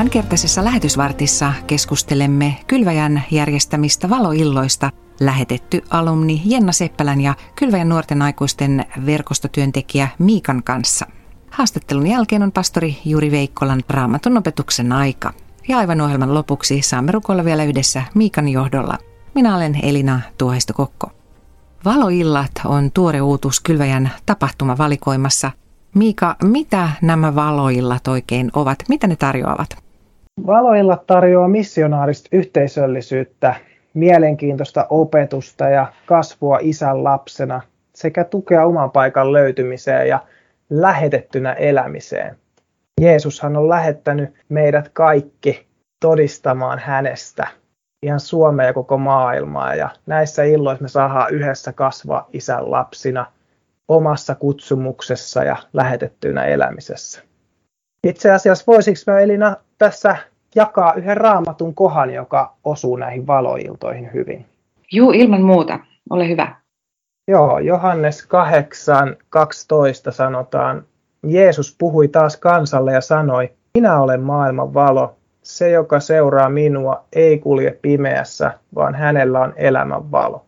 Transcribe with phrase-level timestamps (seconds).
[0.00, 4.90] Tämänkertaisessa lähetysvartissa keskustelemme Kylväjän järjestämistä valoilloista
[5.20, 11.06] lähetetty alumni Jenna Seppälän ja Kylväjän nuorten aikuisten verkostotyöntekijä Miikan kanssa.
[11.50, 15.32] Haastattelun jälkeen on pastori Juri Veikkolan raamatun opetuksen aika.
[15.68, 18.98] Ja aivan ohjelman lopuksi saamme rukoilla vielä yhdessä Miikan johdolla.
[19.34, 21.10] Minä olen Elina Tuoheisto-Kokko.
[21.84, 25.50] Valoillat on tuore uutuus Kylväjän tapahtumavalikoimassa.
[25.94, 28.78] Miika, mitä nämä valoillat oikein ovat?
[28.88, 29.89] Mitä ne tarjoavat?
[30.46, 33.54] Valoillat tarjoaa missionaarista yhteisöllisyyttä,
[33.94, 37.60] mielenkiintoista opetusta ja kasvua isän lapsena
[37.94, 40.20] sekä tukea oman paikan löytymiseen ja
[40.70, 42.36] lähetettynä elämiseen.
[43.00, 45.66] Jeesushan on lähettänyt meidät kaikki
[46.00, 47.46] todistamaan hänestä
[48.02, 49.74] ihan Suomea ja koko maailmaa.
[49.74, 53.26] Ja näissä illoissa me saadaan yhdessä kasvaa isän lapsina
[53.88, 57.22] omassa kutsumuksessa ja lähetettynä elämisessä.
[58.06, 60.16] Itse asiassa voisiko me Elina tässä
[60.54, 64.46] jakaa yhden raamatun kohan, joka osuu näihin valoiltoihin hyvin?
[64.92, 65.78] Juu, ilman muuta.
[66.10, 66.54] Ole hyvä.
[67.28, 70.84] Joo, Johannes 8, 12 sanotaan,
[71.22, 75.16] Jeesus puhui taas kansalle ja sanoi, minä olen maailman valo.
[75.42, 80.44] Se, joka seuraa minua, ei kulje pimeässä, vaan hänellä on elämän valo.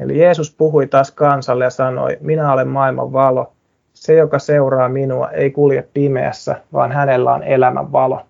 [0.00, 3.52] Eli Jeesus puhui taas kansalle ja sanoi, minä olen maailman valo.
[3.94, 8.20] Se, joka seuraa minua, ei kulje pimeässä, vaan hänellä on elämän valo.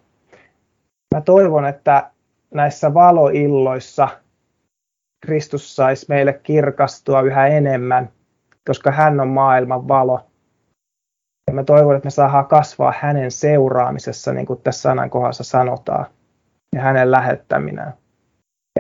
[1.14, 2.10] Mä toivon, että
[2.54, 4.08] näissä valoilloissa
[5.26, 8.10] Kristus saisi meille kirkastua yhä enemmän,
[8.66, 10.20] koska hän on maailman valo.
[11.46, 16.06] Ja mä toivon, että me saadaan kasvaa hänen seuraamisessa, niin kuin tässä sanan kohdassa sanotaan,
[16.74, 17.92] ja hänen lähettäminen.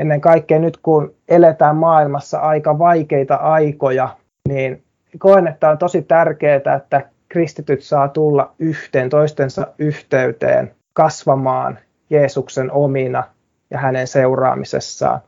[0.00, 4.16] Ennen kaikkea nyt, kun eletään maailmassa aika vaikeita aikoja,
[4.48, 4.84] niin
[5.18, 11.78] koen, että on tosi tärkeää, että kristityt saa tulla yhteen, toistensa yhteyteen, kasvamaan
[12.10, 13.24] Jeesuksen omina
[13.70, 15.20] ja hänen seuraamisessaan,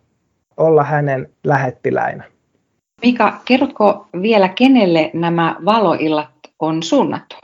[0.57, 2.25] olla hänen lähettiläinä.
[3.03, 7.37] Mika, kerrotko vielä, kenelle nämä valoillat on suunnattu?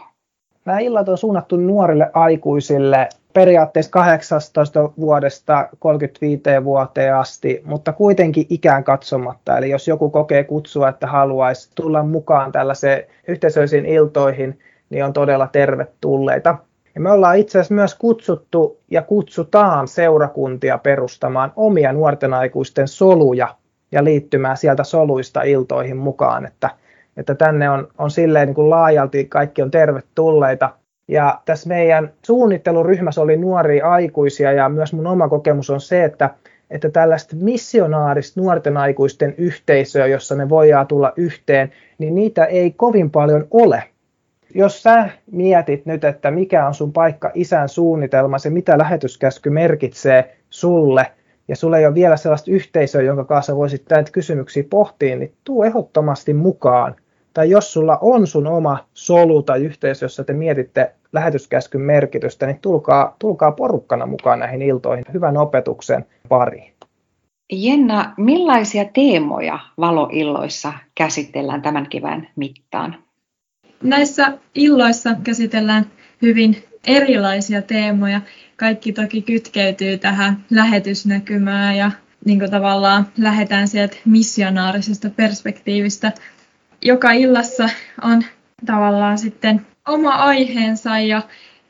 [0.64, 8.84] Nämä illat on suunnattu nuorille aikuisille periaatteessa 18 vuodesta 35 vuoteen asti, mutta kuitenkin ikään
[8.84, 9.58] katsomatta.
[9.58, 14.58] Eli jos joku kokee kutsua, että haluaisi tulla mukaan tällaiseen yhteisöisiin iltoihin,
[14.90, 16.58] niin on todella tervetulleita.
[16.96, 23.54] Ja me ollaan itse asiassa myös kutsuttu ja kutsutaan seurakuntia perustamaan omia nuorten aikuisten soluja
[23.92, 26.70] ja liittymään sieltä soluista iltoihin mukaan, että,
[27.16, 30.70] että tänne on, on silleen niin kuin laajalti kaikki on tervetulleita.
[31.08, 36.30] Ja tässä meidän suunnitteluryhmässä oli nuoria aikuisia ja myös mun oma kokemus on se, että,
[36.70, 43.10] että tällaista missionaarista nuorten aikuisten yhteisöä, jossa ne voidaan tulla yhteen, niin niitä ei kovin
[43.10, 43.84] paljon ole
[44.56, 50.36] jos sä mietit nyt, että mikä on sun paikka isän suunnitelma, se mitä lähetyskäsky merkitsee
[50.50, 51.06] sulle,
[51.48, 55.62] ja sulla ei ole vielä sellaista yhteisöä, jonka kanssa voisit näitä kysymyksiä pohtia, niin tuu
[55.62, 56.94] ehdottomasti mukaan.
[57.34, 62.58] Tai jos sulla on sun oma solu tai yhteisö, jossa te mietitte lähetyskäskyn merkitystä, niin
[62.60, 66.72] tulkaa, tulkaa porukkana mukaan näihin iltoihin hyvän opetuksen pariin.
[67.52, 73.05] Jenna, millaisia teemoja valoilloissa käsitellään tämän kevään mittaan?
[73.82, 75.86] Näissä illoissa käsitellään
[76.22, 78.20] hyvin erilaisia teemoja.
[78.56, 81.90] Kaikki toki kytkeytyy tähän lähetysnäkymään ja
[82.24, 86.12] niin kuin tavallaan lähdetään sieltä missionaarisesta perspektiivistä.
[86.82, 87.68] Joka illassa
[88.02, 88.22] on
[88.66, 91.22] tavallaan sitten oma aiheensa ja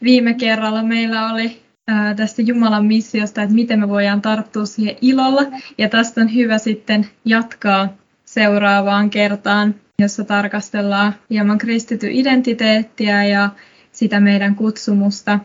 [0.03, 5.43] viime kerralla meillä oli ää, tästä Jumalan missiosta, että miten me voidaan tarttua siihen ilolla.
[5.78, 7.89] Ja tästä on hyvä sitten jatkaa
[8.25, 13.51] seuraavaan kertaan jossa tarkastellaan hieman kristityn identiteettiä ja
[13.93, 15.39] sitä meidän kutsumusta.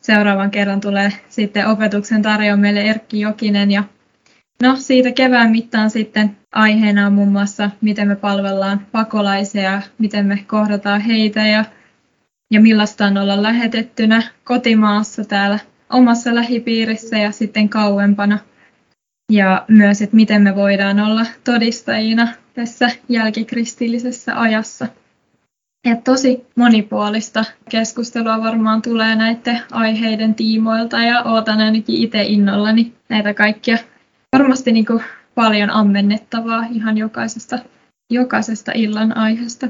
[0.00, 3.84] Seuraavan kerran tulee sitten opetuksen tarjoa meille Erkki Jokinen ja
[4.62, 10.44] no siitä kevään mittaan sitten aiheena on muun muassa, miten me palvellaan pakolaisia, miten me
[10.46, 11.64] kohdataan heitä ja,
[12.50, 15.58] ja millaista on olla lähetettynä kotimaassa täällä
[15.90, 18.38] omassa lähipiirissä ja sitten kauempana.
[19.32, 24.86] Ja myös, että miten me voidaan olla todistajina tässä jälkikristillisessä ajassa.
[25.86, 33.34] Ja tosi monipuolista keskustelua varmaan tulee näiden aiheiden tiimoilta ja ootan ainakin itse innollani näitä
[33.34, 33.76] kaikkia.
[34.38, 35.02] Varmasti niin kuin
[35.34, 37.58] paljon ammennettavaa ihan jokaisesta,
[38.10, 39.66] jokaisesta illan aiheesta.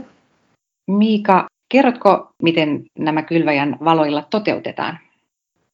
[0.91, 4.99] Miika, kerrotko, miten nämä kylväjän valoilla toteutetaan?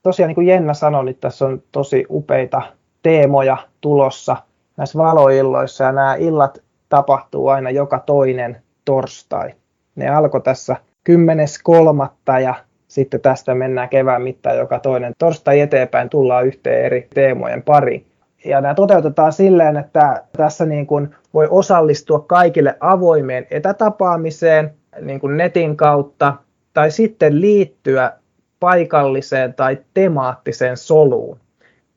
[0.02, 2.62] Tosiaan niin kuin Jenna sanoi, niin tässä on tosi upeita
[3.02, 4.36] teemoja tulossa
[4.76, 9.54] näissä valoilloissa ja nämä illat tapahtuu aina joka toinen torstai.
[9.96, 10.76] Ne alkoi tässä
[11.10, 12.40] 10.3.
[12.42, 12.54] ja
[12.88, 18.06] sitten tästä mennään kevään mittaan joka toinen torstai eteenpäin tullaan yhteen eri teemojen pari.
[18.44, 25.36] Ja nämä toteutetaan silleen, että tässä niin kuin voi osallistua kaikille avoimeen etätapaamiseen niin kuin
[25.36, 26.34] netin kautta
[26.74, 28.12] tai sitten liittyä
[28.60, 31.38] paikalliseen tai temaattiseen soluun.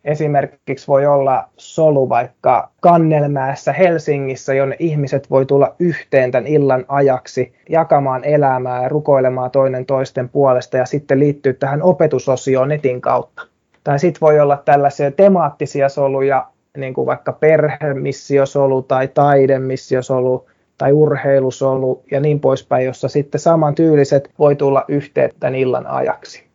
[0.06, 7.54] Esimerkiksi voi olla solu vaikka Kannelmäessä Helsingissä, jonne ihmiset voi tulla yhteen tämän illan ajaksi
[7.70, 13.48] jakamaan elämää ja rukoilemaan toinen toisten puolesta ja sitten liittyä tähän opetusosioon netin kautta.
[13.84, 22.04] Tai sitten voi olla tällaisia temaattisia soluja, niin kuin vaikka perhemissiosolu tai taidemissiosolu tai urheilusolu
[22.12, 26.51] ja niin poispäin, jossa sitten samantyyliset voi tulla yhteen tämän illan ajaksi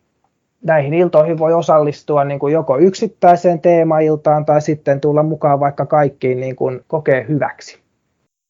[0.64, 6.40] näihin iltoihin voi osallistua niin kuin joko yksittäiseen teemailtaan tai sitten tulla mukaan vaikka kaikkiin
[6.40, 7.78] niin kuin kokee hyväksi.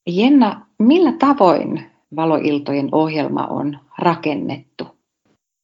[0.06, 1.82] Jenna, millä tavoin
[2.16, 4.88] valoiltojen ohjelma on rakennettu?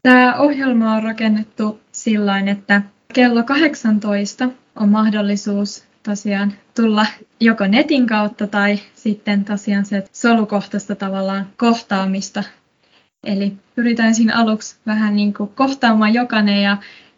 [0.02, 2.82] Tämä ohjelma on rakennettu sillä että
[3.14, 7.06] kello 18 on mahdollisuus tosiaan tulla
[7.40, 12.44] joko netin kautta tai sitten tosiaan se solukohtaista tavallaan kohtaamista
[13.26, 16.76] Eli pyritään siinä aluksi vähän niin kuin kohtaamaan jokainen ja,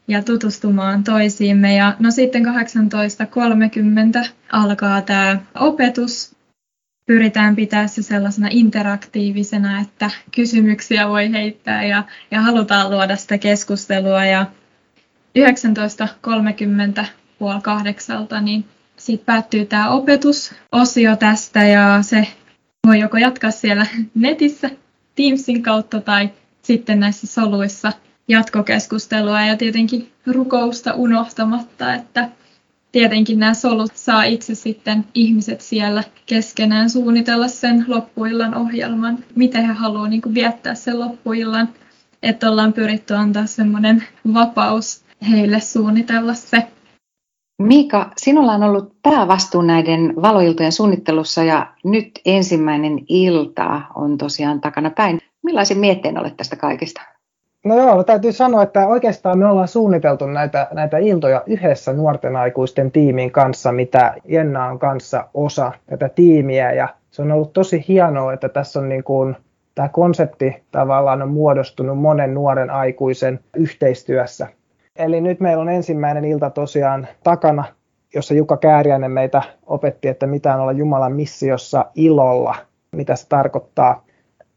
[0.08, 1.74] ja tutustumaan toisiimme.
[1.74, 6.34] Ja no sitten 18.30 alkaa tämä opetus.
[7.06, 14.24] Pyritään pitää se sellaisena interaktiivisena, että kysymyksiä voi heittää ja, ja halutaan luoda sitä keskustelua.
[14.24, 14.46] Ja
[15.38, 17.06] 19.30
[17.38, 18.64] puoli kahdeksalta, niin
[18.96, 22.26] sitten päättyy tämä opetusosio tästä ja se
[22.86, 24.70] voi joko jatkaa siellä netissä
[25.14, 26.30] Teamsin kautta tai
[26.62, 27.92] sitten näissä soluissa
[28.28, 32.28] jatkokeskustelua ja tietenkin rukousta unohtamatta, että
[32.92, 39.72] tietenkin nämä solut saa itse sitten ihmiset siellä keskenään suunnitella sen loppuillan ohjelman, miten he
[39.72, 41.68] haluavat niin viettää sen loppuillan,
[42.22, 46.66] että ollaan pyritty antaa semmoinen vapaus heille suunnitella se.
[47.58, 54.90] Miika, sinulla on ollut päävastuu näiden valoiltojen suunnittelussa ja nyt ensimmäinen ilta on tosiaan takana
[54.90, 55.20] päin.
[55.42, 57.00] Millaisin mietteen olet tästä kaikesta?
[57.64, 62.90] No joo, täytyy sanoa, että oikeastaan me ollaan suunniteltu näitä, näitä iltoja yhdessä nuorten aikuisten
[62.90, 66.72] tiimin kanssa, mitä Jenna on kanssa osa tätä tiimiä.
[66.72, 69.36] Ja se on ollut tosi hienoa, että tässä on niin kuin,
[69.74, 74.46] tämä konsepti tavallaan on muodostunut monen nuoren aikuisen yhteistyössä.
[74.98, 77.64] Eli nyt meillä on ensimmäinen ilta tosiaan takana,
[78.14, 82.54] jossa Jukka Kääriäinen meitä opetti, että mitä on olla Jumalan missiossa ilolla,
[82.92, 84.04] mitä se tarkoittaa.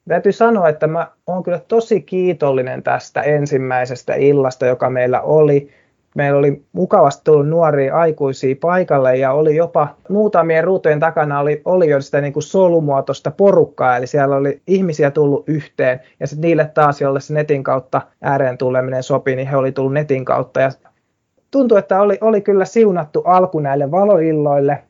[0.08, 5.70] Täytyy sanoa, että mä olen kyllä tosi kiitollinen tästä ensimmäisestä illasta, joka meillä oli
[6.18, 11.90] meillä oli mukavasti tullut nuoria aikuisia paikalle ja oli jopa muutamien ruutujen takana oli, oli
[11.90, 16.72] jo sitä niin kuin solumuotoista porukkaa, eli siellä oli ihmisiä tullut yhteen ja sitten niille
[16.74, 20.72] taas, jolle se netin kautta ääreen tuleminen sopii, niin he oli tullut netin kautta ja
[21.52, 24.84] tuntui, että oli, oli kyllä siunattu alku näille valoilloille.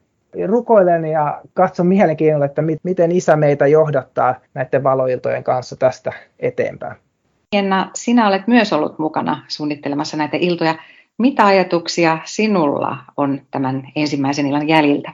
[0.46, 6.96] Rukoilen ja katson mielenkiinnolla, että mit, miten isä meitä johdattaa näiden valoiltojen kanssa tästä eteenpäin.
[7.56, 10.76] Jenna, sinä olet myös ollut mukana suunnittelemassa näitä iltoja.
[11.18, 15.14] Mitä ajatuksia sinulla on tämän ensimmäisen illan jäljiltä?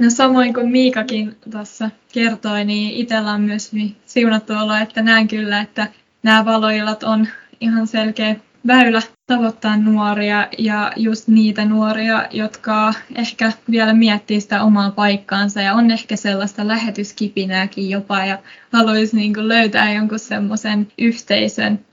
[0.00, 5.28] No samoin kuin Miikakin tuossa kertoi, niin itsellä on myös niin siunattu olo, että näen
[5.28, 5.86] kyllä, että
[6.22, 7.28] nämä valoillat on
[7.60, 14.90] ihan selkeä väylä tavoittaa nuoria ja just niitä nuoria, jotka ehkä vielä miettii sitä omaa
[14.90, 18.38] paikkaansa ja on ehkä sellaista lähetyskipinääkin jopa ja
[18.72, 21.84] haluaisi niin löytää jonkun semmoisen yhteisön,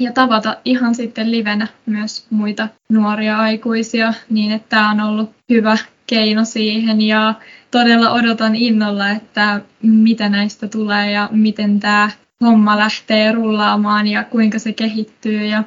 [0.00, 5.78] ja tavata ihan sitten livenä myös muita nuoria aikuisia, niin että tämä on ollut hyvä
[6.06, 7.02] keino siihen.
[7.02, 7.34] Ja
[7.70, 14.58] todella odotan innolla, että mitä näistä tulee ja miten tämä homma lähtee rullaamaan ja kuinka
[14.58, 15.44] se kehittyy.
[15.44, 15.64] Ja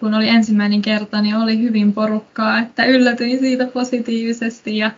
[0.00, 4.78] kun oli ensimmäinen kerta, niin oli hyvin porukkaa, että yllätyin siitä positiivisesti.
[4.78, 4.90] Ja,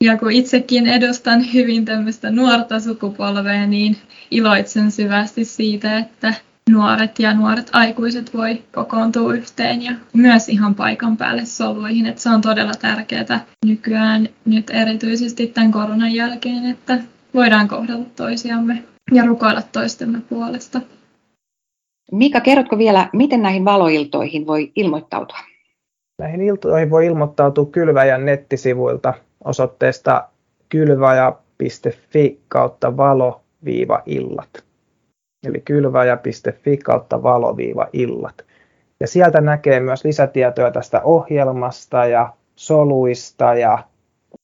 [0.00, 3.96] ja kun itsekin edustan hyvin tämmöistä nuorta sukupolvea, niin
[4.30, 6.34] iloitsen syvästi siitä, että
[6.70, 12.06] nuoret ja nuoret aikuiset voi kokoontua yhteen ja myös ihan paikan päälle soluihin.
[12.06, 16.98] Että se on todella tärkeää nykyään nyt erityisesti tämän koronan jälkeen, että
[17.34, 20.80] voidaan kohdella toisiamme ja rukoilla toistemme puolesta.
[22.12, 25.38] Mika, kerrotko vielä, miten näihin valoiltoihin voi ilmoittautua?
[26.18, 30.28] Näihin iltoihin voi ilmoittautua Kylväjän nettisivuilta osoitteesta
[30.68, 34.67] kylväjä.fi kautta valo-illat
[35.46, 38.44] eli kylväjä.fi kautta valo-illat.
[39.00, 43.84] Ja sieltä näkee myös lisätietoja tästä ohjelmasta ja soluista ja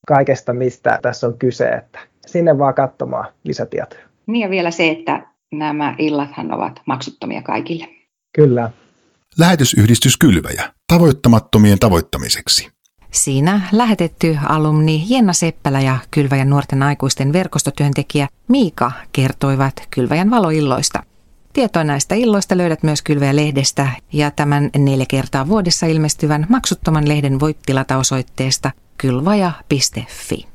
[0.09, 1.69] kaikesta, mistä tässä on kyse.
[1.69, 4.03] Että sinne vaan katsomaan lisätietoja.
[4.27, 7.89] Niin ja vielä se, että nämä illathan ovat maksuttomia kaikille.
[8.35, 8.71] Kyllä.
[9.39, 12.74] Lähetysyhdistys Kylväjä tavoittamattomien tavoittamiseksi.
[13.15, 21.03] Siinä lähetetty alumni Jenna Seppälä ja Kylväjän nuorten aikuisten verkostotyöntekijä Miika kertoivat Kylväjän valoilloista.
[21.53, 27.59] Tietoa näistä illoista löydät myös Kylväjä-lehdestä ja tämän neljä kertaa vuodessa ilmestyvän maksuttoman lehden voit
[27.67, 30.47] tilata osoitteesta kylvaja.fi.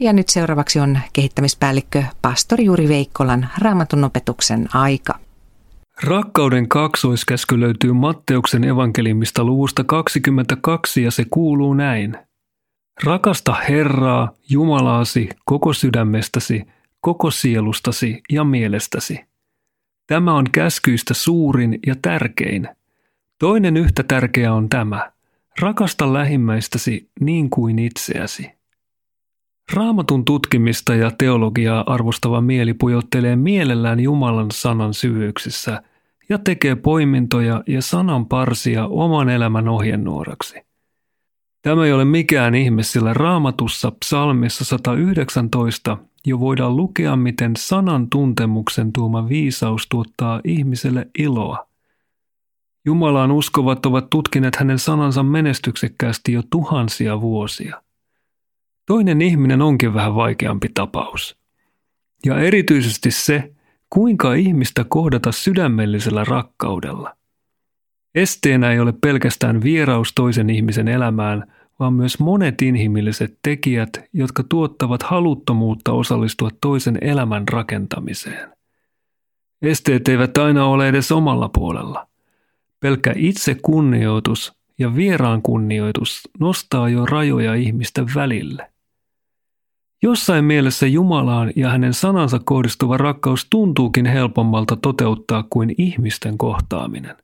[0.00, 5.14] Ja nyt seuraavaksi on kehittämispäällikkö pastori Juri Veikkolan raamatun opetuksen aika.
[6.04, 12.16] Rakkauden kaksoiskäsky löytyy Matteuksen evankelimista luvusta 22 ja se kuuluu näin.
[13.04, 16.62] Rakasta Herraa, Jumalaasi, koko sydämestäsi,
[17.00, 19.20] koko sielustasi ja mielestäsi.
[20.06, 22.68] Tämä on käskyistä suurin ja tärkein.
[23.38, 25.12] Toinen yhtä tärkeä on tämä.
[25.60, 28.50] Rakasta lähimmäistäsi niin kuin itseäsi.
[29.72, 35.82] Raamatun tutkimista ja teologiaa arvostava mieli pujottelee mielellään Jumalan sanan syvyyksissä
[36.30, 40.60] ja tekee poimintoja ja sanan parsia oman elämän ohjenuoraksi.
[41.62, 48.92] Tämä ei ole mikään ihme, sillä raamatussa psalmissa 119 jo voidaan lukea, miten sanan tuntemuksen
[48.92, 51.66] tuoma viisaus tuottaa ihmiselle iloa.
[52.84, 57.82] Jumalaan uskovat ovat tutkineet hänen sanansa menestyksekkäästi jo tuhansia vuosia.
[58.86, 61.38] Toinen ihminen onkin vähän vaikeampi tapaus.
[62.26, 63.52] Ja erityisesti se,
[63.90, 67.16] kuinka ihmistä kohdata sydämellisellä rakkaudella.
[68.14, 75.02] Esteenä ei ole pelkästään vieraus toisen ihmisen elämään, vaan myös monet inhimilliset tekijät, jotka tuottavat
[75.02, 78.52] haluttomuutta osallistua toisen elämän rakentamiseen.
[79.62, 82.06] Esteet eivät aina ole edes omalla puolella.
[82.80, 88.69] Pelkkä itse kunnioitus ja vieraan kunnioitus nostaa jo rajoja ihmisten välille.
[90.02, 97.16] Jossain mielessä Jumalaan ja hänen sanansa kohdistuva rakkaus tuntuukin helpommalta toteuttaa kuin ihmisten kohtaaminen.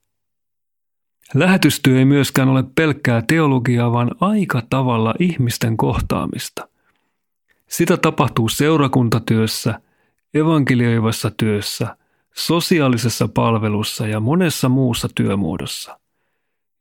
[1.34, 6.68] Lähetystyö ei myöskään ole pelkkää teologiaa, vaan aika tavalla ihmisten kohtaamista.
[7.68, 9.80] Sitä tapahtuu seurakuntatyössä,
[10.34, 11.96] evankelioivassa työssä,
[12.34, 15.98] sosiaalisessa palvelussa ja monessa muussa työmuodossa.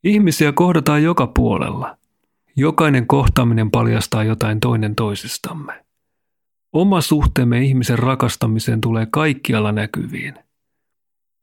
[0.03, 1.97] Ihmisiä kohdataan joka puolella.
[2.55, 5.84] Jokainen kohtaaminen paljastaa jotain toinen toisistamme.
[6.73, 10.33] Oma suhteemme ihmisen rakastamiseen tulee kaikkialla näkyviin.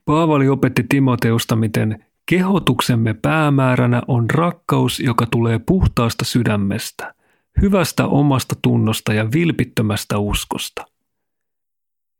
[0.04, 7.14] Paavali opetti Timoteusta, miten kehotuksemme päämääränä on rakkaus, joka tulee puhtaasta sydämestä,
[7.62, 10.84] hyvästä omasta tunnosta ja vilpittömästä uskosta.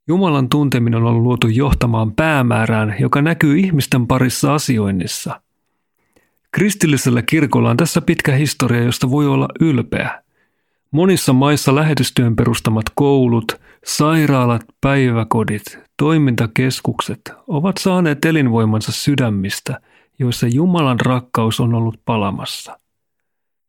[0.07, 5.41] Jumalan tunteminen on luotu johtamaan päämäärään, joka näkyy ihmisten parissa asioinnissa.
[6.51, 10.22] Kristillisellä kirkolla on tässä pitkä historia, josta voi olla ylpeä.
[10.93, 13.51] Monissa maissa lähetystyön perustamat koulut,
[13.85, 19.81] sairaalat, päiväkodit, toimintakeskukset ovat saaneet elinvoimansa sydämistä,
[20.19, 22.79] joissa Jumalan rakkaus on ollut palamassa.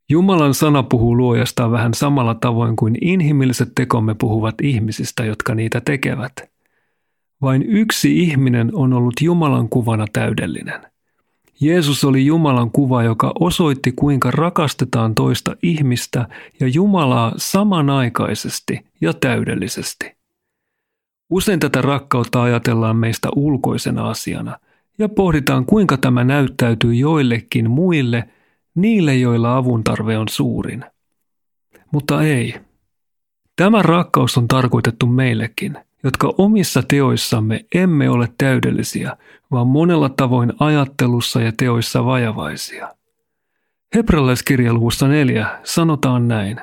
[0.08, 6.32] Jumalan sana puhuu luojastaan vähän samalla tavoin kuin inhimilliset tekomme puhuvat ihmisistä, jotka niitä tekevät.
[7.42, 10.80] Vain yksi ihminen on ollut Jumalan kuvana täydellinen–
[11.60, 16.28] Jeesus oli Jumalan kuva, joka osoitti kuinka rakastetaan toista ihmistä
[16.60, 20.16] ja Jumalaa samanaikaisesti ja täydellisesti.
[21.30, 24.58] Usein tätä rakkautta ajatellaan meistä ulkoisena asiana
[24.98, 28.28] ja pohditaan kuinka tämä näyttäytyy joillekin muille,
[28.74, 30.84] niille joilla avun tarve on suurin.
[31.92, 32.54] Mutta ei.
[33.56, 39.16] Tämä rakkaus on tarkoitettu meillekin– jotka omissa teoissamme emme ole täydellisiä,
[39.50, 42.88] vaan monella tavoin ajattelussa ja teoissa vajavaisia.
[43.94, 46.60] Hebralaiskirjaluvussa 4 sanotaan näin.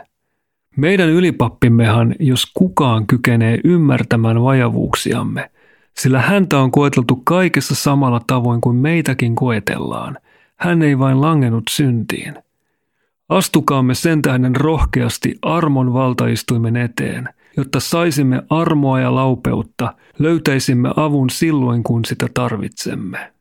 [0.77, 5.51] Meidän ylipappimmehan, jos kukaan kykenee ymmärtämään vajavuuksiamme,
[5.98, 10.17] sillä häntä on koeteltu kaikessa samalla tavoin kuin meitäkin koetellaan.
[10.55, 12.33] Hän ei vain langennut syntiin.
[13.29, 21.84] Astukaamme sen tähden rohkeasti armon valtaistuimen eteen– jotta saisimme armoa ja laupeutta, löytäisimme avun silloin,
[21.84, 23.34] kun sitä tarvitsemme.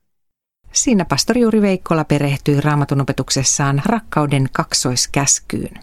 [0.73, 5.75] Siinä pastori Juri Veikkola perehtyi raamatun opetuksessaan rakkauden kaksoiskäskyyn.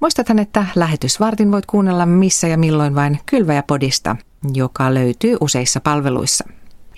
[0.00, 4.16] Muistathan, että lähetysvartin voit kuunnella missä ja milloin vain Kylväjä-podista,
[4.54, 6.44] joka löytyy useissa palveluissa.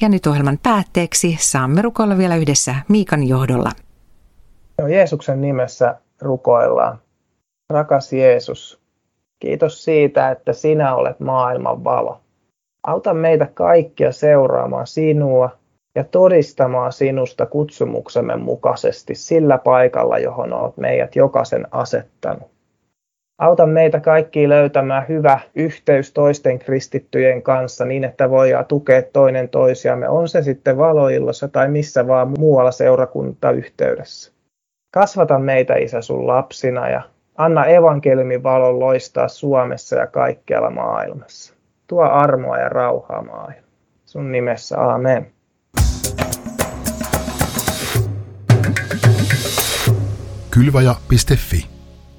[0.01, 3.71] Ja nyt ohjelman päätteeksi saamme rukoilla vielä yhdessä Miikan johdolla.
[4.89, 6.99] Jeesuksen nimessä rukoillaan.
[7.71, 8.81] Rakas Jeesus,
[9.45, 12.21] Kiitos siitä, että sinä olet maailman valo.
[12.87, 15.51] Auta meitä kaikkia seuraamaan sinua
[15.95, 22.51] ja todistamaan sinusta kutsumuksemme mukaisesti sillä paikalla, johon olet meidät jokaisen asettanut.
[23.39, 30.09] Auta meitä kaikki löytämään hyvä yhteys toisten kristittyjen kanssa niin, että voidaan tukea toinen toisiamme,
[30.09, 34.33] on se sitten valoillossa tai missä vaan muualla seurakuntayhteydessä.
[34.95, 41.55] Kasvata meitä, Isä, sun lapsina ja anna evankeliumin valon loistaa Suomessa ja kaikkialla maailmassa.
[41.87, 43.65] Tuo armoa ja rauhaa maailmaan.
[44.05, 45.33] Sun nimessä, amen.
[50.51, 51.74] Kylvaja.fi